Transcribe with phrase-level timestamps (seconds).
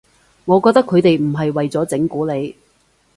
[0.45, 2.55] 我覺得佢哋唔係為咗整蠱你